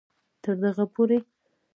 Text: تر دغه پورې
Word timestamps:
تر 0.43 0.53
دغه 0.63 0.83
پورې 0.93 1.17